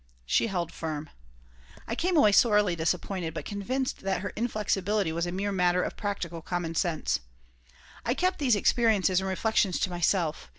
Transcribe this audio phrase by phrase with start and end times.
[0.25, 1.11] She held firm
[1.87, 5.95] I came away sorely disappointed, but convinced that her inflexibility was a mere matter of
[5.95, 7.19] practical common sense
[8.03, 10.49] I kept these experiences and reflections to myself.